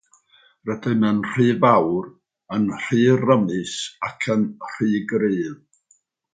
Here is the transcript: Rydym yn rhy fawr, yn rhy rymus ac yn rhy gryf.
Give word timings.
Rydym 0.69 1.03
yn 1.09 1.19
rhy 1.27 1.47
fawr, 1.65 2.07
yn 2.57 2.67
rhy 2.79 3.03
rymus 3.27 3.77
ac 4.11 4.29
yn 4.37 4.49
rhy 4.73 4.93
gryf. 5.15 5.97